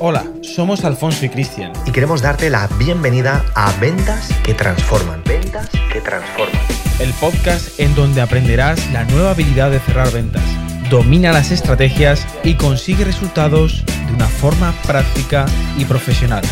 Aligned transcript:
Hola, 0.00 0.24
somos 0.42 0.84
Alfonso 0.84 1.24
y 1.24 1.28
Cristian. 1.28 1.72
Y 1.84 1.90
queremos 1.90 2.22
darte 2.22 2.50
la 2.50 2.68
bienvenida 2.78 3.44
a 3.56 3.72
Ventas 3.80 4.32
que 4.44 4.54
Transforman. 4.54 5.24
Ventas 5.24 5.68
que 5.92 6.00
Transforman. 6.00 6.60
El 7.00 7.12
podcast 7.14 7.80
en 7.80 7.92
donde 7.96 8.20
aprenderás 8.20 8.92
la 8.92 9.02
nueva 9.06 9.32
habilidad 9.32 9.72
de 9.72 9.80
cerrar 9.80 10.12
ventas. 10.12 10.44
Domina 10.88 11.32
las 11.32 11.50
estrategias 11.50 12.24
y 12.44 12.54
consigue 12.54 13.04
resultados 13.04 13.84
de 14.06 14.14
una 14.14 14.28
forma 14.28 14.72
práctica 14.86 15.46
y 15.76 15.84
profesional. 15.84 16.44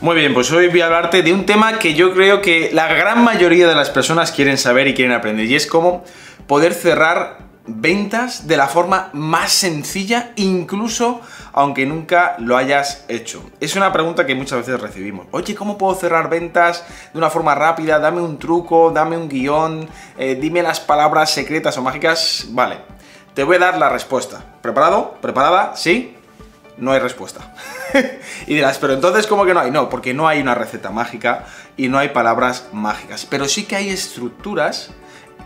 Muy 0.00 0.16
bien, 0.16 0.32
pues 0.32 0.50
hoy 0.50 0.68
voy 0.68 0.80
a 0.80 0.86
hablarte 0.86 1.22
de 1.22 1.34
un 1.34 1.44
tema 1.44 1.78
que 1.78 1.92
yo 1.92 2.14
creo 2.14 2.40
que 2.40 2.70
la 2.72 2.88
gran 2.88 3.22
mayoría 3.22 3.68
de 3.68 3.74
las 3.74 3.90
personas 3.90 4.32
quieren 4.32 4.56
saber 4.56 4.88
y 4.88 4.94
quieren 4.94 5.12
aprender, 5.12 5.44
y 5.44 5.56
es 5.56 5.66
cómo 5.66 6.04
poder 6.46 6.72
cerrar 6.72 7.49
ventas 7.66 8.46
de 8.46 8.56
la 8.56 8.66
forma 8.66 9.10
más 9.12 9.52
sencilla, 9.52 10.32
incluso 10.36 11.20
aunque 11.52 11.86
nunca 11.86 12.36
lo 12.38 12.56
hayas 12.56 13.04
hecho. 13.08 13.42
Es 13.60 13.76
una 13.76 13.92
pregunta 13.92 14.26
que 14.26 14.34
muchas 14.34 14.58
veces 14.58 14.80
recibimos. 14.80 15.26
Oye, 15.30 15.54
¿cómo 15.54 15.78
puedo 15.78 15.94
cerrar 15.94 16.30
ventas 16.30 16.84
de 17.12 17.18
una 17.18 17.30
forma 17.30 17.54
rápida? 17.54 17.98
Dame 17.98 18.20
un 18.20 18.38
truco, 18.38 18.90
dame 18.90 19.16
un 19.16 19.28
guion, 19.28 19.88
eh, 20.18 20.36
dime 20.40 20.62
las 20.62 20.80
palabras 20.80 21.30
secretas 21.30 21.76
o 21.78 21.82
mágicas. 21.82 22.46
Vale, 22.50 22.78
te 23.34 23.44
voy 23.44 23.56
a 23.56 23.60
dar 23.60 23.78
la 23.78 23.88
respuesta. 23.88 24.44
¿Preparado? 24.62 25.16
¿Preparada? 25.20 25.76
¿Sí? 25.76 26.16
No 26.76 26.92
hay 26.92 27.00
respuesta. 27.00 27.54
y 28.46 28.54
dirás, 28.54 28.78
pero 28.78 28.94
entonces, 28.94 29.26
¿cómo 29.26 29.44
que 29.44 29.52
no 29.52 29.60
hay? 29.60 29.70
No, 29.70 29.88
porque 29.88 30.14
no 30.14 30.28
hay 30.28 30.40
una 30.40 30.54
receta 30.54 30.90
mágica 30.90 31.44
y 31.76 31.88
no 31.88 31.98
hay 31.98 32.08
palabras 32.08 32.68
mágicas. 32.72 33.26
Pero 33.28 33.48
sí 33.48 33.64
que 33.64 33.76
hay 33.76 33.90
estructuras 33.90 34.90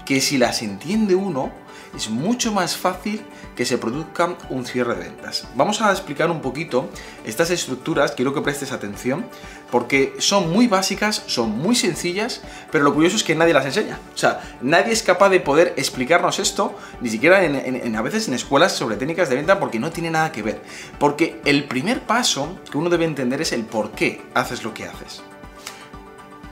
que 0.04 0.20
si 0.20 0.38
las 0.38 0.62
entiende 0.62 1.14
uno, 1.14 1.52
es 1.96 2.10
mucho 2.10 2.52
más 2.52 2.76
fácil 2.76 3.22
que 3.54 3.64
se 3.64 3.78
produzca 3.78 4.36
un 4.50 4.66
cierre 4.66 4.96
de 4.96 5.04
ventas. 5.04 5.46
Vamos 5.54 5.80
a 5.80 5.90
explicar 5.92 6.30
un 6.30 6.40
poquito 6.40 6.88
estas 7.24 7.50
estructuras, 7.50 8.12
quiero 8.12 8.34
que 8.34 8.40
prestes 8.40 8.72
atención, 8.72 9.26
porque 9.70 10.14
son 10.18 10.52
muy 10.52 10.66
básicas, 10.66 11.22
son 11.26 11.50
muy 11.50 11.76
sencillas, 11.76 12.42
pero 12.72 12.84
lo 12.84 12.92
curioso 12.92 13.16
es 13.16 13.22
que 13.22 13.34
nadie 13.34 13.54
las 13.54 13.66
enseña. 13.66 14.00
O 14.14 14.18
sea, 14.18 14.40
nadie 14.60 14.92
es 14.92 15.02
capaz 15.02 15.28
de 15.28 15.40
poder 15.40 15.74
explicarnos 15.76 16.38
esto, 16.38 16.76
ni 17.00 17.10
siquiera 17.10 17.44
en, 17.44 17.96
a 17.96 18.02
veces 18.02 18.26
en 18.28 18.34
escuelas 18.34 18.72
sobre 18.72 18.96
técnicas 18.96 19.28
de 19.28 19.36
venta, 19.36 19.60
porque 19.60 19.78
no 19.78 19.90
tiene 19.90 20.10
nada 20.10 20.32
que 20.32 20.42
ver. 20.42 20.62
Porque 20.98 21.40
el 21.44 21.64
primer 21.64 22.00
paso 22.00 22.58
que 22.70 22.78
uno 22.78 22.90
debe 22.90 23.04
entender 23.04 23.40
es 23.40 23.52
el 23.52 23.64
por 23.64 23.92
qué 23.92 24.22
haces 24.34 24.64
lo 24.64 24.74
que 24.74 24.84
haces. 24.84 25.22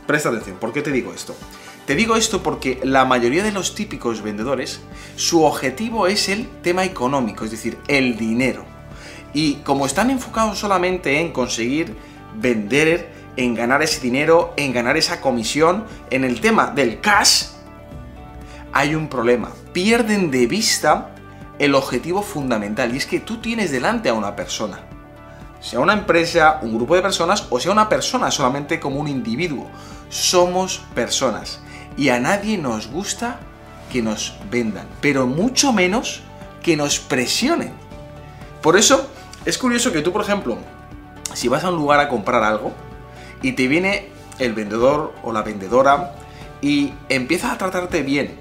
Presta 0.06 0.28
atención, 0.28 0.56
¿por 0.58 0.72
qué 0.72 0.82
te 0.82 0.90
digo 0.90 1.12
esto? 1.12 1.34
Te 1.86 1.96
digo 1.96 2.14
esto 2.14 2.44
porque 2.44 2.78
la 2.84 3.04
mayoría 3.04 3.42
de 3.42 3.50
los 3.50 3.74
típicos 3.74 4.22
vendedores, 4.22 4.80
su 5.16 5.42
objetivo 5.42 6.06
es 6.06 6.28
el 6.28 6.48
tema 6.62 6.84
económico, 6.84 7.44
es 7.44 7.50
decir, 7.50 7.76
el 7.88 8.16
dinero. 8.16 8.64
Y 9.34 9.54
como 9.56 9.86
están 9.86 10.10
enfocados 10.10 10.60
solamente 10.60 11.20
en 11.20 11.32
conseguir 11.32 11.96
vender, 12.36 13.12
en 13.36 13.56
ganar 13.56 13.82
ese 13.82 14.00
dinero, 14.00 14.54
en 14.56 14.72
ganar 14.72 14.96
esa 14.96 15.20
comisión, 15.20 15.84
en 16.10 16.22
el 16.22 16.40
tema 16.40 16.68
del 16.68 17.00
cash, 17.00 17.46
hay 18.72 18.94
un 18.94 19.08
problema. 19.08 19.50
Pierden 19.72 20.30
de 20.30 20.46
vista 20.46 21.10
el 21.58 21.74
objetivo 21.74 22.22
fundamental 22.22 22.94
y 22.94 22.98
es 22.98 23.06
que 23.06 23.18
tú 23.18 23.38
tienes 23.38 23.72
delante 23.72 24.08
a 24.08 24.14
una 24.14 24.36
persona. 24.36 24.84
Sea 25.60 25.80
una 25.80 25.94
empresa, 25.94 26.60
un 26.62 26.76
grupo 26.76 26.94
de 26.94 27.02
personas 27.02 27.46
o 27.50 27.58
sea 27.58 27.72
una 27.72 27.88
persona 27.88 28.30
solamente 28.30 28.78
como 28.78 29.00
un 29.00 29.08
individuo. 29.08 29.68
Somos 30.08 30.82
personas 30.94 31.60
y 31.96 32.08
a 32.08 32.18
nadie 32.20 32.58
nos 32.58 32.88
gusta 32.88 33.38
que 33.90 34.02
nos 34.02 34.34
vendan, 34.50 34.86
pero 35.00 35.26
mucho 35.26 35.72
menos 35.72 36.22
que 36.62 36.76
nos 36.76 36.98
presionen. 36.98 37.72
Por 38.62 38.76
eso 38.76 39.06
es 39.44 39.58
curioso 39.58 39.92
que 39.92 40.02
tú, 40.02 40.12
por 40.12 40.22
ejemplo, 40.22 40.58
si 41.34 41.48
vas 41.48 41.64
a 41.64 41.70
un 41.70 41.76
lugar 41.76 42.00
a 42.00 42.08
comprar 42.08 42.42
algo 42.42 42.72
y 43.42 43.52
te 43.52 43.68
viene 43.68 44.08
el 44.38 44.54
vendedor 44.54 45.14
o 45.22 45.32
la 45.32 45.42
vendedora 45.42 46.14
y 46.60 46.92
empieza 47.08 47.52
a 47.52 47.58
tratarte 47.58 48.02
bien, 48.02 48.38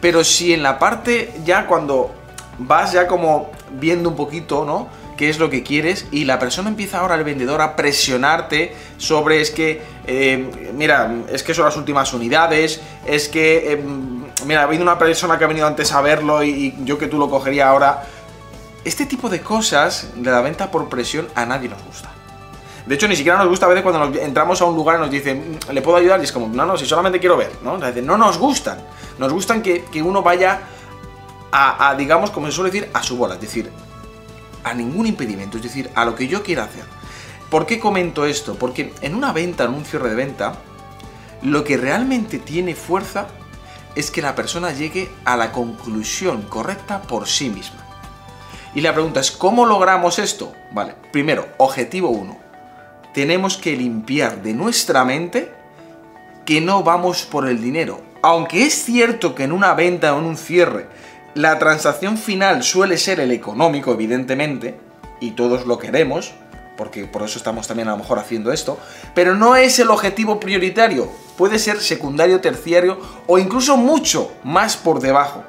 pero 0.00 0.22
si 0.24 0.52
en 0.52 0.62
la 0.62 0.78
parte 0.78 1.34
ya 1.44 1.66
cuando 1.66 2.12
vas 2.58 2.92
ya 2.92 3.06
como 3.06 3.50
viendo 3.72 4.10
un 4.10 4.16
poquito, 4.16 4.64
¿no? 4.64 4.88
Qué 5.16 5.28
es 5.28 5.38
lo 5.38 5.50
que 5.50 5.62
quieres 5.62 6.06
y 6.10 6.24
la 6.24 6.38
persona 6.38 6.68
empieza 6.68 7.00
ahora, 7.00 7.14
el 7.14 7.24
vendedor, 7.24 7.60
a 7.60 7.76
presionarte 7.76 8.74
sobre 8.98 9.40
es 9.40 9.50
que, 9.50 9.82
eh, 10.06 10.72
mira, 10.74 11.14
es 11.30 11.42
que 11.42 11.54
son 11.54 11.64
las 11.64 11.76
últimas 11.76 12.12
unidades, 12.12 12.80
es 13.06 13.28
que, 13.28 13.72
eh, 13.72 13.84
mira, 14.46 14.60
ha 14.60 14.64
habido 14.64 14.82
una 14.82 14.98
persona 14.98 15.38
que 15.38 15.44
ha 15.44 15.48
venido 15.48 15.66
antes 15.66 15.92
a 15.92 16.00
verlo 16.00 16.42
y, 16.42 16.74
yo 16.84 16.98
que 16.98 17.06
tú 17.06 17.18
lo 17.18 17.30
cogería 17.30 17.68
ahora. 17.68 18.04
Este 18.84 19.06
tipo 19.06 19.30
de 19.30 19.40
cosas 19.40 20.10
de 20.16 20.30
la 20.30 20.42
venta 20.42 20.70
por 20.70 20.88
presión 20.88 21.28
a 21.34 21.46
nadie 21.46 21.68
nos 21.68 21.82
gusta. 21.84 22.10
De 22.84 22.96
hecho, 22.96 23.08
ni 23.08 23.16
siquiera 23.16 23.38
nos 23.38 23.48
gusta 23.48 23.64
a 23.64 23.70
veces 23.70 23.82
cuando 23.82 24.20
entramos 24.20 24.60
a 24.60 24.66
un 24.66 24.76
lugar 24.76 24.98
y 24.98 25.00
nos 25.00 25.10
dicen, 25.10 25.58
¿le 25.72 25.80
puedo 25.80 25.96
ayudar? 25.96 26.20
Y 26.20 26.24
es 26.24 26.32
como, 26.32 26.48
no, 26.48 26.66
no, 26.66 26.76
si 26.76 26.84
solamente 26.84 27.18
quiero 27.18 27.34
ver, 27.38 27.50
¿no? 27.62 27.78
no 27.78 28.18
nos 28.18 28.36
gustan. 28.36 28.78
Nos 29.18 29.32
gustan 29.32 29.62
que, 29.62 29.86
uno 30.02 30.20
vaya 30.22 30.60
a, 31.50 31.88
a, 31.88 31.94
digamos, 31.94 32.30
como 32.30 32.46
se 32.48 32.52
suele 32.52 32.70
decir, 32.70 32.90
a 32.92 33.02
su 33.02 33.16
bola. 33.16 33.36
Es 33.36 33.40
decir, 33.40 33.70
a 34.64 34.74
ningún 34.74 35.06
impedimento, 35.06 35.58
es 35.58 35.62
decir, 35.62 35.90
a 35.94 36.04
lo 36.04 36.14
que 36.14 36.26
yo 36.26 36.42
quiera 36.42 36.64
hacer. 36.64 36.84
¿Por 37.50 37.66
qué 37.66 37.78
comento 37.78 38.24
esto? 38.24 38.56
Porque 38.56 38.92
en 39.00 39.14
una 39.14 39.32
venta, 39.32 39.64
en 39.64 39.74
un 39.74 39.84
cierre 39.84 40.08
de 40.08 40.16
venta, 40.16 40.54
lo 41.42 41.62
que 41.62 41.76
realmente 41.76 42.38
tiene 42.38 42.74
fuerza 42.74 43.28
es 43.94 44.10
que 44.10 44.22
la 44.22 44.34
persona 44.34 44.72
llegue 44.72 45.08
a 45.24 45.36
la 45.36 45.52
conclusión 45.52 46.42
correcta 46.42 47.02
por 47.02 47.28
sí 47.28 47.50
misma. 47.50 47.84
Y 48.74 48.80
la 48.80 48.92
pregunta 48.92 49.20
es, 49.20 49.30
¿cómo 49.30 49.66
logramos 49.66 50.18
esto? 50.18 50.52
Vale, 50.72 50.94
primero, 51.12 51.46
objetivo 51.58 52.08
1. 52.08 52.36
Tenemos 53.12 53.56
que 53.56 53.76
limpiar 53.76 54.42
de 54.42 54.52
nuestra 54.52 55.04
mente 55.04 55.52
que 56.44 56.60
no 56.60 56.82
vamos 56.82 57.22
por 57.22 57.46
el 57.46 57.62
dinero. 57.62 58.02
Aunque 58.22 58.66
es 58.66 58.74
cierto 58.74 59.34
que 59.34 59.44
en 59.44 59.52
una 59.52 59.74
venta 59.74 60.14
o 60.14 60.18
en 60.18 60.24
un 60.24 60.36
cierre 60.36 60.88
la 61.34 61.58
transacción 61.58 62.16
final 62.16 62.62
suele 62.62 62.96
ser 62.96 63.20
el 63.20 63.32
económico, 63.32 63.92
evidentemente, 63.92 64.78
y 65.20 65.32
todos 65.32 65.66
lo 65.66 65.78
queremos, 65.78 66.32
porque 66.76 67.04
por 67.04 67.22
eso 67.22 67.38
estamos 67.38 67.66
también 67.66 67.88
a 67.88 67.92
lo 67.92 67.98
mejor 67.98 68.18
haciendo 68.18 68.52
esto, 68.52 68.78
pero 69.14 69.34
no 69.34 69.56
es 69.56 69.78
el 69.78 69.90
objetivo 69.90 70.38
prioritario, 70.38 71.10
puede 71.36 71.58
ser 71.58 71.80
secundario, 71.80 72.40
terciario 72.40 72.98
o 73.26 73.38
incluso 73.38 73.76
mucho 73.76 74.32
más 74.44 74.76
por 74.76 75.00
debajo. 75.00 75.44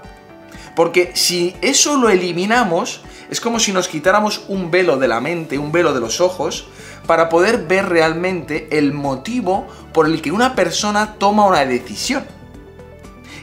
Porque 0.76 1.12
si 1.14 1.56
eso 1.62 1.98
lo 1.98 2.10
eliminamos, 2.10 3.02
es 3.30 3.40
como 3.40 3.60
si 3.60 3.72
nos 3.72 3.88
quitáramos 3.88 4.44
un 4.48 4.72
velo 4.72 4.98
de 4.98 5.08
la 5.08 5.22
mente, 5.22 5.58
un 5.58 5.72
velo 5.72 5.94
de 5.94 6.02
los 6.02 6.20
ojos, 6.20 6.68
para 7.08 7.30
poder 7.30 7.66
ver 7.66 7.88
realmente 7.88 8.68
el 8.72 8.92
motivo 8.92 9.68
por 9.94 10.08
el 10.08 10.22
que 10.22 10.32
una 10.32 10.56
persona 10.56 11.16
toma 11.18 11.46
una 11.46 11.66
decisión. 11.66 12.26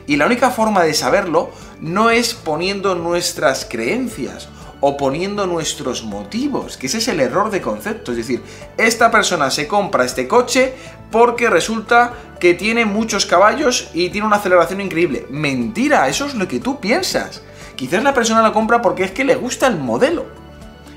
Y 0.07 0.17
la 0.17 0.27
única 0.27 0.51
forma 0.51 0.83
de 0.83 0.95
saberlo 0.95 1.51
no 1.83 2.11
es 2.11 2.33
poniendo 2.33 2.95
nuestras 2.95 3.67
creencias 3.69 4.49
o 4.81 4.97
poniendo 4.97 5.49
nuestros 5.49 6.05
motivos, 6.05 6.77
que 6.77 6.87
ese 6.87 6.99
es 6.99 7.09
el 7.09 7.21
error 7.21 7.51
de 7.51 7.61
concepto. 7.61 8.13
Es 8.13 8.19
decir, 8.19 8.41
esta 8.79 9.11
persona 9.11 9.51
se 9.51 9.67
compra 9.67 10.05
este 10.05 10.29
coche 10.29 10.75
porque 11.11 11.51
resulta 11.51 12.15
que 12.39 12.55
tiene 12.55 12.85
muchos 12.85 13.27
caballos 13.27 13.91
y 13.95 14.11
tiene 14.11 14.29
una 14.29 14.37
aceleración 14.37 14.81
increíble. 14.81 15.27
Mentira, 15.29 16.09
eso 16.09 16.27
es 16.27 16.35
lo 16.35 16.47
que 16.47 16.61
tú 16.61 16.79
piensas. 16.79 17.43
Quizás 17.75 18.03
la 18.05 18.15
persona 18.15 18.43
lo 18.43 18.53
compra 18.53 18.81
porque 18.81 19.03
es 19.03 19.11
que 19.11 19.25
le 19.25 19.35
gusta 19.35 19.67
el 19.67 19.77
modelo. 19.77 20.27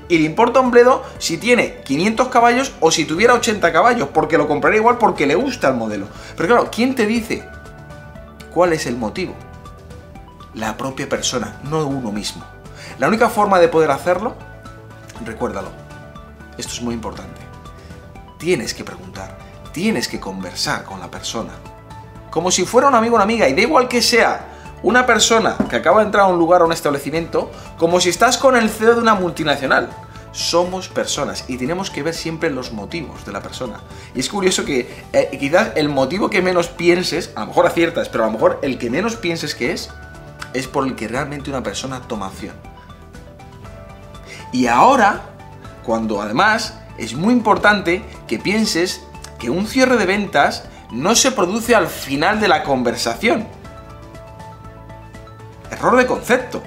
Y 0.08 0.18
le 0.18 0.24
importa 0.24 0.60
un 0.60 0.70
bledo 0.70 1.02
si 1.18 1.36
tiene 1.36 1.80
500 1.84 2.28
caballos 2.28 2.72
o 2.78 2.92
si 2.92 3.04
tuviera 3.04 3.34
80 3.34 3.72
caballos, 3.72 4.08
porque 4.14 4.38
lo 4.38 4.46
compraría 4.46 4.78
igual 4.78 4.98
porque 4.98 5.26
le 5.26 5.34
gusta 5.34 5.68
el 5.68 5.74
modelo. 5.74 6.06
Pero 6.36 6.48
claro, 6.48 6.70
¿quién 6.72 6.94
te 6.94 7.06
dice 7.06 7.44
cuál 8.52 8.72
es 8.72 8.86
el 8.86 8.96
motivo? 8.96 9.34
La 10.56 10.76
propia 10.76 11.08
persona, 11.08 11.60
no 11.64 11.86
uno 11.86 12.10
mismo. 12.10 12.42
La 12.98 13.08
única 13.08 13.28
forma 13.28 13.60
de 13.60 13.68
poder 13.68 13.90
hacerlo, 13.90 14.34
recuérdalo, 15.24 15.68
esto 16.56 16.72
es 16.72 16.82
muy 16.82 16.94
importante, 16.94 17.40
tienes 18.38 18.72
que 18.72 18.82
preguntar, 18.82 19.36
tienes 19.72 20.08
que 20.08 20.18
conversar 20.18 20.84
con 20.84 20.98
la 20.98 21.10
persona, 21.10 21.52
como 22.30 22.50
si 22.50 22.64
fuera 22.64 22.88
un 22.88 22.94
amigo 22.94 23.14
o 23.14 23.16
una 23.16 23.24
amiga, 23.24 23.48
y 23.48 23.54
da 23.54 23.60
igual 23.60 23.86
que 23.86 24.00
sea 24.00 24.46
una 24.82 25.04
persona 25.04 25.56
que 25.68 25.76
acaba 25.76 26.00
de 26.00 26.06
entrar 26.06 26.24
a 26.24 26.28
un 26.28 26.38
lugar 26.38 26.62
o 26.62 26.66
un 26.66 26.72
establecimiento, 26.72 27.50
como 27.76 28.00
si 28.00 28.08
estás 28.08 28.38
con 28.38 28.56
el 28.56 28.70
CEO 28.70 28.94
de 28.94 29.00
una 29.00 29.14
multinacional. 29.14 29.90
Somos 30.32 30.88
personas 30.88 31.44
y 31.48 31.56
tenemos 31.56 31.90
que 31.90 32.02
ver 32.02 32.12
siempre 32.12 32.50
los 32.50 32.70
motivos 32.72 33.24
de 33.24 33.32
la 33.32 33.40
persona. 33.40 33.80
Y 34.14 34.20
es 34.20 34.28
curioso 34.28 34.66
que 34.66 35.04
eh, 35.14 35.36
quizás 35.40 35.70
el 35.76 35.88
motivo 35.88 36.28
que 36.28 36.42
menos 36.42 36.68
pienses, 36.68 37.32
a 37.36 37.40
lo 37.40 37.46
mejor 37.46 37.66
aciertas, 37.66 38.10
pero 38.10 38.24
a 38.24 38.26
lo 38.26 38.34
mejor 38.34 38.58
el 38.60 38.76
que 38.76 38.90
menos 38.90 39.16
pienses 39.16 39.54
que 39.54 39.72
es, 39.72 39.90
es 40.56 40.66
por 40.66 40.86
el 40.86 40.96
que 40.96 41.08
realmente 41.08 41.50
una 41.50 41.62
persona 41.62 42.00
toma 42.00 42.26
acción. 42.26 42.54
Y 44.52 44.66
ahora, 44.66 45.20
cuando 45.84 46.20
además 46.22 46.78
es 46.98 47.14
muy 47.14 47.34
importante 47.34 48.02
que 48.26 48.38
pienses 48.38 49.02
que 49.38 49.50
un 49.50 49.66
cierre 49.66 49.96
de 49.96 50.06
ventas 50.06 50.64
no 50.90 51.14
se 51.14 51.32
produce 51.32 51.74
al 51.74 51.88
final 51.88 52.40
de 52.40 52.48
la 52.48 52.62
conversación. 52.62 53.46
Error 55.70 55.96
de 55.96 56.06
concepto. 56.06 56.62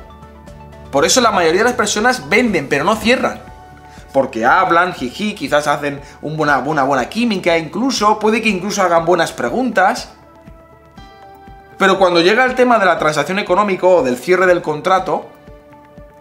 Por 0.91 1.05
eso 1.05 1.21
la 1.21 1.31
mayoría 1.31 1.61
de 1.61 1.69
las 1.69 1.77
personas 1.77 2.29
venden, 2.29 2.67
pero 2.67 2.83
no 2.83 2.95
cierran. 2.95 3.41
Porque 4.13 4.45
hablan, 4.45 4.93
jiji, 4.93 5.35
quizás 5.35 5.67
hacen 5.67 6.01
una 6.21 6.57
buena, 6.59 6.83
buena 6.83 7.09
química, 7.09 7.57
incluso, 7.57 8.19
puede 8.19 8.41
que 8.41 8.49
incluso 8.49 8.81
hagan 8.81 9.05
buenas 9.05 9.31
preguntas. 9.31 10.09
Pero 11.79 11.97
cuando 11.97 12.19
llega 12.19 12.43
el 12.43 12.55
tema 12.55 12.77
de 12.77 12.85
la 12.85 12.99
transacción 12.99 13.39
económica 13.39 13.87
o 13.87 14.03
del 14.03 14.17
cierre 14.17 14.45
del 14.45 14.61
contrato, 14.61 15.29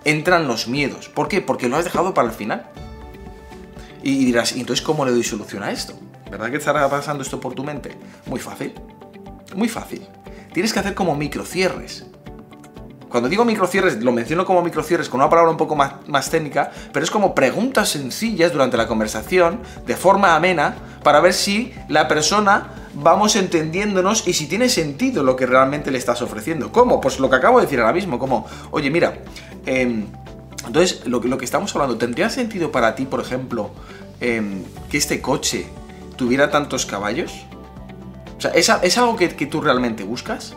entran 0.04 0.46
los 0.46 0.68
miedos. 0.68 1.08
¿Por 1.08 1.26
qué? 1.26 1.40
Porque 1.40 1.68
lo 1.68 1.76
has 1.76 1.84
dejado 1.84 2.14
para 2.14 2.28
el 2.28 2.34
final. 2.34 2.70
Y 4.04 4.24
dirás, 4.24 4.54
¿y 4.54 4.60
entonces 4.60 4.84
cómo 4.84 5.04
le 5.04 5.10
doy 5.10 5.24
solución 5.24 5.64
a 5.64 5.72
esto? 5.72 5.94
¿Verdad 6.30 6.52
que 6.52 6.58
estará 6.58 6.88
pasando 6.88 7.24
esto 7.24 7.40
por 7.40 7.54
tu 7.54 7.64
mente? 7.64 7.98
Muy 8.26 8.38
fácil. 8.38 8.72
Muy 9.56 9.68
fácil. 9.68 10.06
Tienes 10.52 10.72
que 10.72 10.78
hacer 10.78 10.94
como 10.94 11.16
microcierres. 11.16 12.06
Cuando 13.08 13.28
digo 13.28 13.44
microcierres, 13.44 14.00
lo 14.00 14.12
menciono 14.12 14.46
como 14.46 14.62
microcierres 14.62 15.08
con 15.08 15.18
una 15.18 15.28
palabra 15.28 15.50
un 15.50 15.56
poco 15.56 15.74
más, 15.74 15.94
más, 16.06 16.30
técnica, 16.30 16.70
pero 16.92 17.02
es 17.02 17.10
como 17.10 17.34
preguntas 17.34 17.88
sencillas 17.88 18.52
durante 18.52 18.76
la 18.76 18.86
conversación, 18.86 19.60
de 19.84 19.96
forma 19.96 20.36
amena, 20.36 20.76
para 21.02 21.18
ver 21.18 21.32
si 21.32 21.74
la 21.88 22.06
persona 22.06 22.68
vamos 23.00 23.36
entendiéndonos 23.36 24.26
y 24.26 24.32
si 24.32 24.46
tiene 24.46 24.68
sentido 24.68 25.22
lo 25.22 25.36
que 25.36 25.46
realmente 25.46 25.90
le 25.90 25.98
estás 25.98 26.22
ofreciendo. 26.22 26.72
¿Cómo? 26.72 27.00
Pues 27.00 27.18
lo 27.20 27.30
que 27.30 27.36
acabo 27.36 27.58
de 27.58 27.66
decir 27.66 27.80
ahora 27.80 27.92
mismo, 27.92 28.18
como, 28.18 28.46
oye, 28.70 28.90
mira, 28.90 29.18
eh, 29.66 30.04
entonces 30.66 31.06
lo, 31.06 31.20
lo, 31.20 31.38
que 31.38 31.44
estamos 31.44 31.74
hablando, 31.74 31.96
¿tendría 31.96 32.28
sentido 32.30 32.70
para 32.70 32.94
ti, 32.94 33.04
por 33.04 33.20
ejemplo, 33.20 33.70
eh, 34.20 34.62
que 34.90 34.98
este 34.98 35.20
coche 35.20 35.66
tuviera 36.16 36.50
tantos 36.50 36.86
caballos? 36.86 37.32
O 38.36 38.40
sea, 38.40 38.50
¿es, 38.52 38.98
algo 38.98 39.16
que, 39.16 39.30
que 39.30 39.46
tú 39.46 39.60
realmente 39.60 40.04
buscas? 40.04 40.54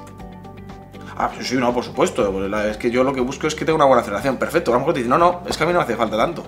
Ah, 1.17 1.31
pues 1.33 1.47
sí, 1.47 1.55
no, 1.55 1.73
por 1.73 1.83
supuesto. 1.83 2.47
Es 2.65 2.77
que 2.77 2.91
yo 2.91 3.03
lo 3.03 3.13
que 3.13 3.21
busco 3.21 3.47
es 3.47 3.55
que 3.55 3.65
tenga 3.65 3.75
una 3.75 3.85
buena 3.85 4.01
aceleración. 4.01 4.37
Perfecto. 4.37 4.71
A 4.71 4.75
lo 4.75 4.79
mejor 4.79 4.93
te 4.93 5.01
no, 5.01 5.17
no, 5.17 5.41
es 5.47 5.57
que 5.57 5.63
a 5.63 5.67
mí 5.67 5.73
no 5.73 5.79
me 5.79 5.83
hace 5.83 5.95
falta 5.95 6.17
tanto. 6.17 6.43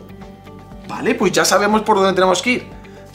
Vale, 0.87 1.15
pues 1.15 1.31
ya 1.31 1.45
sabemos 1.45 1.81
por 1.81 1.97
dónde 1.97 2.13
tenemos 2.13 2.41
que 2.41 2.51
ir. 2.51 2.67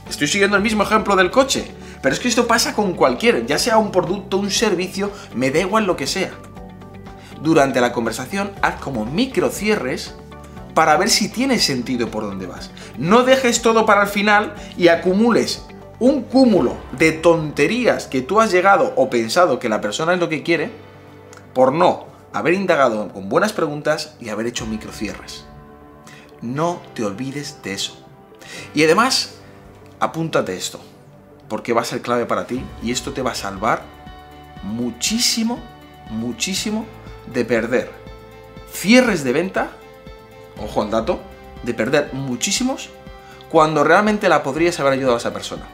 Estoy 0.08 0.26
siguiendo 0.26 0.56
el 0.56 0.62
mismo 0.62 0.82
ejemplo 0.82 1.14
del 1.16 1.30
coche. 1.30 1.70
Pero 2.02 2.14
es 2.14 2.20
que 2.20 2.28
esto 2.28 2.46
pasa 2.46 2.74
con 2.74 2.94
cualquier, 2.94 3.46
ya 3.46 3.58
sea 3.58 3.78
un 3.78 3.90
producto, 3.90 4.38
un 4.38 4.50
servicio, 4.50 5.10
me 5.34 5.50
da 5.50 5.60
igual 5.60 5.84
lo 5.84 5.96
que 5.96 6.06
sea. 6.06 6.30
Durante 7.42 7.80
la 7.80 7.92
conversación, 7.92 8.52
haz 8.62 8.80
como 8.80 9.04
micro 9.04 9.50
cierres 9.50 10.14
para 10.74 10.96
ver 10.96 11.10
si 11.10 11.28
tiene 11.28 11.58
sentido 11.58 12.10
por 12.10 12.24
dónde 12.24 12.46
vas. 12.46 12.70
No 12.96 13.24
dejes 13.24 13.62
todo 13.62 13.84
para 13.86 14.02
el 14.02 14.08
final 14.08 14.54
y 14.76 14.88
acumules 14.88 15.64
un 15.98 16.22
cúmulo 16.22 16.76
de 16.92 17.12
tonterías 17.12 18.06
que 18.06 18.22
tú 18.22 18.40
has 18.40 18.52
llegado 18.52 18.92
o 18.96 19.10
pensado 19.10 19.58
que 19.58 19.68
la 19.68 19.80
persona 19.80 20.14
es 20.14 20.20
lo 20.20 20.28
que 20.28 20.42
quiere 20.42 20.70
por 21.52 21.72
no 21.72 22.06
haber 22.32 22.54
indagado 22.54 23.08
con 23.12 23.28
buenas 23.28 23.52
preguntas 23.52 24.14
y 24.20 24.28
haber 24.28 24.46
hecho 24.46 24.66
microcierres. 24.66 25.44
No 26.40 26.80
te 26.94 27.04
olvides 27.04 27.58
de 27.64 27.72
eso. 27.72 27.98
Y 28.74 28.84
además, 28.84 29.34
apúntate 29.98 30.56
esto, 30.56 30.80
porque 31.48 31.72
va 31.72 31.82
a 31.82 31.84
ser 31.84 32.02
clave 32.02 32.26
para 32.26 32.46
ti 32.46 32.64
y 32.82 32.90
esto 32.90 33.12
te 33.12 33.22
va 33.22 33.32
a 33.32 33.34
salvar 33.34 33.82
muchísimo, 34.62 35.60
muchísimo 36.10 36.86
de 37.32 37.44
perder 37.44 38.08
cierres 38.72 39.24
de 39.24 39.32
venta, 39.32 39.70
ojo 40.60 40.82
al 40.82 40.90
dato, 40.90 41.20
de 41.62 41.74
perder 41.74 42.10
muchísimos 42.12 42.90
cuando 43.50 43.82
realmente 43.84 44.28
la 44.28 44.42
podrías 44.42 44.78
haber 44.80 44.92
ayudado 44.94 45.14
a 45.14 45.18
esa 45.18 45.32
persona. 45.32 45.66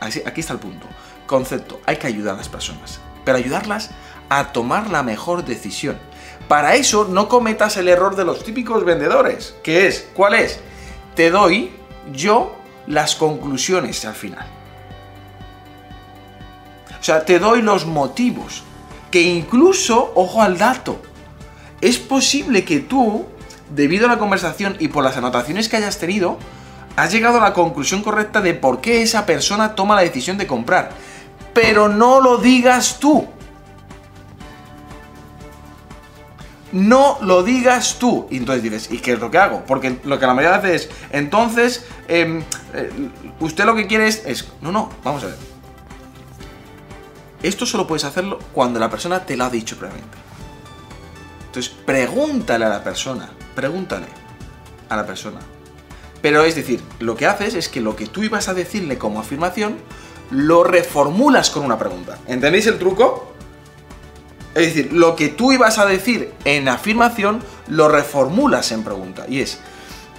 Así, 0.00 0.22
aquí 0.24 0.40
está 0.40 0.52
el 0.52 0.58
punto. 0.58 0.86
Concepto, 1.26 1.80
hay 1.86 1.96
que 1.96 2.06
ayudar 2.06 2.34
a 2.34 2.38
las 2.38 2.48
personas, 2.48 3.00
pero 3.24 3.38
ayudarlas 3.38 3.90
a 4.28 4.52
tomar 4.52 4.90
la 4.90 5.02
mejor 5.02 5.44
decisión. 5.44 5.98
Para 6.48 6.74
eso 6.74 7.06
no 7.08 7.28
cometas 7.28 7.76
el 7.76 7.88
error 7.88 8.16
de 8.16 8.24
los 8.24 8.44
típicos 8.44 8.84
vendedores, 8.84 9.54
que 9.62 9.86
es, 9.86 10.08
¿cuál 10.14 10.34
es? 10.34 10.60
Te 11.14 11.30
doy 11.30 11.72
yo 12.12 12.54
las 12.86 13.14
conclusiones 13.14 14.04
al 14.04 14.14
final. 14.14 14.46
O 17.02 17.04
sea, 17.04 17.24
te 17.24 17.40
doy 17.40 17.62
los 17.62 17.84
motivos, 17.84 18.62
que 19.10 19.22
incluso, 19.22 20.12
ojo 20.14 20.40
al 20.40 20.56
dato, 20.56 21.02
es 21.80 21.98
posible 21.98 22.64
que 22.64 22.78
tú, 22.78 23.26
debido 23.74 24.06
a 24.06 24.08
la 24.08 24.18
conversación 24.18 24.76
y 24.78 24.86
por 24.86 25.02
las 25.02 25.16
anotaciones 25.16 25.68
que 25.68 25.78
hayas 25.78 25.98
tenido, 25.98 26.38
has 26.94 27.10
llegado 27.10 27.38
a 27.38 27.40
la 27.40 27.54
conclusión 27.54 28.04
correcta 28.04 28.40
de 28.40 28.54
por 28.54 28.80
qué 28.80 29.02
esa 29.02 29.26
persona 29.26 29.74
toma 29.74 29.96
la 29.96 30.02
decisión 30.02 30.38
de 30.38 30.46
comprar. 30.46 30.90
Pero 31.52 31.88
no 31.88 32.20
lo 32.20 32.38
digas 32.38 33.00
tú. 33.00 33.26
no 36.70 37.18
lo 37.20 37.42
digas 37.42 37.98
tú. 37.98 38.28
Y 38.30 38.36
entonces 38.36 38.62
dices, 38.62 38.88
¿y 38.92 38.98
qué 38.98 39.12
es 39.12 39.18
lo 39.18 39.30
que 39.30 39.38
hago? 39.38 39.64
Porque 39.66 39.98
lo 40.04 40.18
que 40.18 40.26
la 40.26 40.34
mayoría 40.34 40.56
hace 40.56 40.74
es, 40.76 40.88
entonces, 41.10 41.84
eh, 42.08 42.42
eh, 42.72 43.10
usted 43.40 43.64
lo 43.64 43.74
que 43.74 43.86
quiere 43.86 44.06
es, 44.06 44.22
es, 44.24 44.48
no, 44.62 44.72
no, 44.72 44.88
vamos 45.04 45.22
a 45.24 45.26
ver. 45.26 45.51
Esto 47.42 47.66
solo 47.66 47.86
puedes 47.86 48.04
hacerlo 48.04 48.38
cuando 48.52 48.78
la 48.78 48.90
persona 48.90 49.24
te 49.24 49.36
lo 49.36 49.44
ha 49.44 49.50
dicho 49.50 49.76
previamente. 49.76 50.18
Entonces, 51.46 51.72
pregúntale 51.84 52.64
a 52.64 52.68
la 52.68 52.84
persona, 52.84 53.30
pregúntale 53.54 54.06
a 54.88 54.96
la 54.96 55.06
persona. 55.06 55.40
Pero 56.22 56.44
es 56.44 56.54
decir, 56.54 56.80
lo 57.00 57.16
que 57.16 57.26
haces 57.26 57.54
es 57.54 57.68
que 57.68 57.80
lo 57.80 57.96
que 57.96 58.06
tú 58.06 58.22
ibas 58.22 58.48
a 58.48 58.54
decirle 58.54 58.96
como 58.96 59.20
afirmación, 59.20 59.76
lo 60.30 60.64
reformulas 60.64 61.50
con 61.50 61.64
una 61.64 61.78
pregunta. 61.78 62.18
¿Entendéis 62.26 62.66
el 62.68 62.78
truco? 62.78 63.34
Es 64.54 64.74
decir, 64.74 64.92
lo 64.92 65.16
que 65.16 65.28
tú 65.28 65.52
ibas 65.52 65.78
a 65.78 65.86
decir 65.86 66.32
en 66.44 66.68
afirmación 66.68 67.42
lo 67.68 67.88
reformulas 67.88 68.70
en 68.72 68.84
pregunta. 68.84 69.26
Y 69.28 69.40
es, 69.40 69.58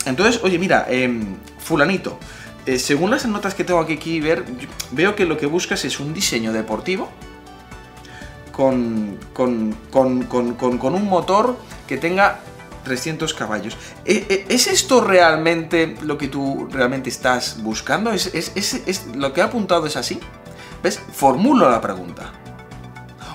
entonces, 0.05 0.41
oye, 0.43 0.59
mira, 0.59 0.85
em, 0.89 1.37
fulanito, 1.57 2.19
eh, 2.65 2.79
según 2.79 3.11
las 3.11 3.25
notas 3.25 3.55
que 3.55 3.63
tengo 3.63 3.79
aquí, 3.79 4.19
ver, 4.19 4.45
veo 4.91 5.15
que 5.15 5.25
lo 5.25 5.37
que 5.37 5.45
buscas 5.45 5.85
es 5.85 5.99
un 5.99 6.13
diseño 6.13 6.53
deportivo 6.53 7.09
con, 8.51 9.17
con, 9.33 9.73
con, 9.91 10.23
con 10.23 10.95
un 10.95 11.09
motor 11.09 11.57
que 11.87 11.97
tenga 11.97 12.39
300 12.83 13.33
caballos. 13.33 13.77
¿E, 14.05 14.45
e, 14.49 14.53
¿Es 14.53 14.67
esto 14.67 15.01
realmente 15.01 15.95
lo 16.01 16.17
que 16.17 16.27
tú 16.27 16.67
realmente 16.71 17.09
estás 17.09 17.61
buscando? 17.61 18.11
¿Es, 18.11 18.27
es, 18.33 18.51
es 18.55 19.07
lo 19.15 19.33
que 19.33 19.41
ha 19.41 19.45
apuntado 19.45 19.85
es 19.85 19.95
así? 19.95 20.19
¿Ves? 20.81 20.99
Formulo 21.13 21.69
la 21.69 21.81
pregunta. 21.81 22.31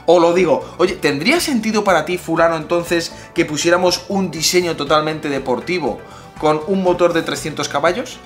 O 0.07 0.21
lo 0.21 0.33
digo, 0.33 0.75
oye, 0.79 0.95
¿tendría 0.95 1.39
sentido 1.41 1.85
para 1.85 2.07
ti, 2.07 2.17
fulano, 2.17 2.57
entonces 2.57 3.13
que 3.35 3.45
pusiéramos 3.45 4.05
un 4.09 4.31
diseño 4.31 4.75
totalmente 4.77 5.29
deportivo 5.29 6.01
con 6.41 6.61
un 6.67 6.83
motor 6.83 7.13
de 7.13 7.23
300 7.23 7.69
caballos? 7.69 8.19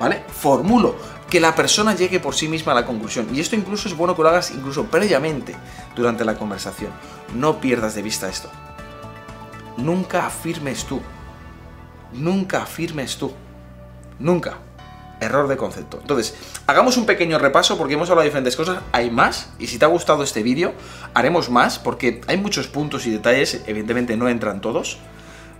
¿Vale? 0.00 0.24
Formulo 0.28 0.96
que 1.28 1.40
la 1.40 1.54
persona 1.54 1.94
llegue 1.94 2.18
por 2.18 2.34
sí 2.34 2.48
misma 2.48 2.72
a 2.72 2.74
la 2.74 2.86
conclusión. 2.86 3.28
Y 3.32 3.40
esto 3.40 3.54
incluso 3.54 3.86
es 3.86 3.96
bueno 3.96 4.16
que 4.16 4.22
lo 4.22 4.30
hagas 4.30 4.50
incluso 4.50 4.86
previamente 4.86 5.54
durante 5.94 6.24
la 6.24 6.36
conversación. 6.36 6.90
No 7.36 7.60
pierdas 7.60 7.94
de 7.94 8.02
vista 8.02 8.28
esto. 8.28 8.50
Nunca 9.76 10.26
afirmes 10.26 10.86
tú. 10.86 11.00
Nunca 12.12 12.62
afirmes 12.62 13.16
tú. 13.16 13.32
Nunca. 14.18 14.58
Error 15.20 15.48
de 15.48 15.58
concepto. 15.58 15.98
Entonces, 16.00 16.34
hagamos 16.66 16.96
un 16.96 17.04
pequeño 17.04 17.38
repaso 17.38 17.76
porque 17.76 17.94
hemos 17.94 18.08
hablado 18.08 18.22
de 18.22 18.30
diferentes 18.30 18.56
cosas. 18.56 18.78
Hay 18.92 19.10
más, 19.10 19.50
y 19.58 19.66
si 19.66 19.78
te 19.78 19.84
ha 19.84 19.88
gustado 19.88 20.22
este 20.22 20.42
vídeo, 20.42 20.72
haremos 21.12 21.50
más 21.50 21.78
porque 21.78 22.22
hay 22.26 22.38
muchos 22.38 22.68
puntos 22.68 23.06
y 23.06 23.10
detalles, 23.10 23.62
evidentemente 23.66 24.16
no 24.16 24.30
entran 24.30 24.62
todos, 24.62 24.96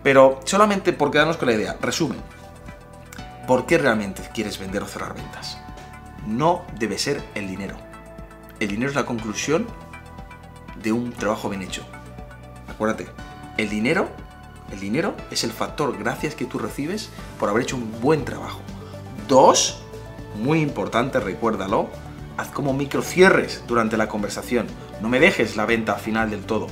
pero 0.03 0.41
solamente 0.47 0.95
por 0.95 1.11
quedarnos 1.11 1.37
con 1.37 1.49
la 1.49 1.55
idea. 1.55 1.77
Resumen, 1.81 2.19
¿por 3.51 3.67
qué 3.67 3.79
realmente 3.79 4.23
quieres 4.33 4.61
vender 4.61 4.81
o 4.85 4.87
cerrar 4.87 5.13
ventas? 5.13 5.59
No 6.25 6.65
debe 6.79 6.99
ser 6.99 7.21
el 7.35 7.49
dinero. 7.49 7.75
El 8.61 8.69
dinero 8.69 8.91
es 8.91 8.95
la 8.95 9.07
conclusión 9.07 9.67
de 10.81 10.93
un 10.93 11.11
trabajo 11.11 11.49
bien 11.49 11.63
hecho. 11.63 11.85
Acuérdate, 12.69 13.09
el 13.57 13.69
dinero, 13.69 14.09
el 14.71 14.79
dinero 14.79 15.17
es 15.33 15.43
el 15.43 15.51
factor 15.51 15.99
gracias 15.99 16.37
que 16.37 16.45
tú 16.45 16.61
recibes 16.61 17.11
por 17.41 17.49
haber 17.49 17.65
hecho 17.65 17.75
un 17.75 18.01
buen 18.01 18.25
trabajo. 18.25 18.61
Dos, 19.27 19.83
muy 20.37 20.61
importante, 20.61 21.19
recuérdalo, 21.19 21.89
haz 22.37 22.51
como 22.51 22.73
microcierres 22.73 23.65
durante 23.67 23.97
la 23.97 24.07
conversación. 24.07 24.69
No 25.03 25.09
me 25.09 25.19
dejes 25.19 25.57
la 25.57 25.67
venta 25.67 25.95
al 25.95 26.01
final 26.01 26.31
del 26.31 26.45
todo. 26.45 26.69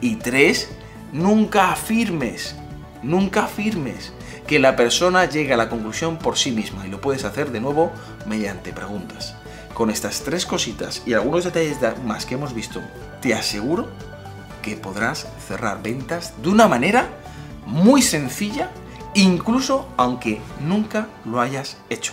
Y 0.00 0.16
tres, 0.16 0.68
nunca 1.12 1.70
afirmes, 1.70 2.56
nunca 3.04 3.44
afirmes 3.44 4.12
que 4.52 4.58
la 4.58 4.76
persona 4.76 5.24
llegue 5.24 5.54
a 5.54 5.56
la 5.56 5.70
conclusión 5.70 6.18
por 6.18 6.36
sí 6.36 6.52
misma 6.52 6.86
y 6.86 6.90
lo 6.90 7.00
puedes 7.00 7.24
hacer 7.24 7.52
de 7.52 7.60
nuevo 7.62 7.90
mediante 8.26 8.74
preguntas. 8.74 9.34
Con 9.72 9.88
estas 9.88 10.24
tres 10.24 10.44
cositas 10.44 11.02
y 11.06 11.14
algunos 11.14 11.44
detalles 11.44 11.78
más 12.04 12.26
que 12.26 12.34
hemos 12.34 12.52
visto, 12.52 12.82
te 13.22 13.32
aseguro 13.32 13.88
que 14.60 14.76
podrás 14.76 15.26
cerrar 15.48 15.82
ventas 15.82 16.34
de 16.42 16.50
una 16.50 16.68
manera 16.68 17.08
muy 17.64 18.02
sencilla 18.02 18.70
incluso 19.14 19.88
aunque 19.96 20.42
nunca 20.60 21.08
lo 21.24 21.40
hayas 21.40 21.78
hecho. 21.88 22.12